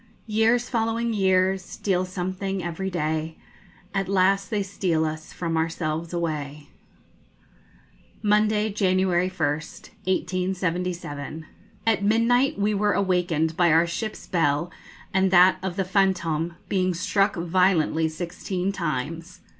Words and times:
Years 0.25 0.67
following 0.67 1.13
years, 1.13 1.61
steal 1.63 2.05
something 2.05 2.63
every 2.63 2.89
day; 2.89 3.37
At 3.93 4.09
last 4.09 4.49
they 4.49 4.63
steal 4.63 5.05
us 5.05 5.31
from 5.31 5.55
ourselves 5.55 6.11
away. 6.11 6.69
Monday, 8.23 8.71
January 8.73 9.29
1st, 9.29 9.89
1877. 10.07 11.45
At 11.85 12.03
midnight 12.03 12.57
we 12.57 12.73
were 12.73 12.93
awakened 12.93 13.55
by 13.55 13.71
our 13.71 13.85
ship's 13.85 14.25
bell, 14.25 14.71
and 15.13 15.29
that 15.29 15.59
of 15.61 15.75
the 15.75 15.85
'Fantôme,' 15.85 16.55
being 16.67 16.95
struck 16.95 17.35
violently 17.35 18.09
sixteen 18.09 18.71
times. 18.71 19.41